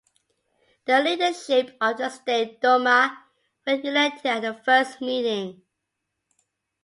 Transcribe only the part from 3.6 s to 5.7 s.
where elected at the first meeting.